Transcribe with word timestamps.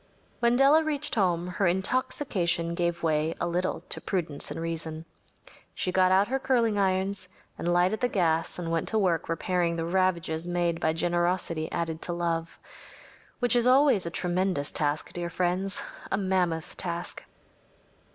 When 0.39 0.55
Della 0.55 0.83
reached 0.83 1.13
home 1.13 1.45
her 1.45 1.67
intoxication 1.67 2.73
gave 2.73 3.03
way 3.03 3.35
a 3.39 3.45
little 3.47 3.83
to 3.89 4.01
prudence 4.01 4.49
and 4.49 4.59
reason. 4.59 5.05
She 5.75 5.91
got 5.91 6.11
out 6.11 6.27
her 6.27 6.39
curling 6.39 6.79
irons 6.79 7.27
and 7.55 7.71
lighted 7.71 7.99
the 7.99 8.07
gas 8.09 8.57
and 8.57 8.71
went 8.71 8.87
to 8.87 8.97
work 8.97 9.29
repairing 9.29 9.75
the 9.75 9.85
ravages 9.85 10.47
made 10.47 10.79
by 10.79 10.93
generosity 10.93 11.71
added 11.71 12.01
to 12.01 12.13
love. 12.13 12.59
Which 13.37 13.55
is 13.55 13.67
always 13.67 14.07
a 14.07 14.09
tremendous 14.09 14.71
task, 14.71 15.13
dear 15.13 15.29
friends‚ÄĒa 15.29 16.19
mammoth 16.19 16.75
task. 16.77 17.23